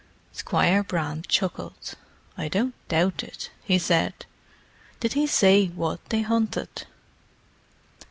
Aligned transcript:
Squire 0.31 0.81
Brand 0.83 1.27
chuckled. 1.29 1.93
"I 2.35 2.47
don't 2.47 2.73
doubt 2.87 3.21
it," 3.21 3.51
he 3.63 3.77
said. 3.77 4.25
"Did 4.99 5.13
he 5.13 5.27
say 5.27 5.67
what 5.67 6.03
they 6.05 6.23
hunted?" 6.23 6.87